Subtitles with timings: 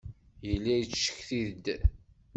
[0.47, 1.65] Yella yettcetki-d.